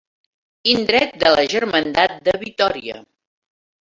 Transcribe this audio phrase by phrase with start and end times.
[0.71, 2.97] Indret de la Germandat de Vitòria.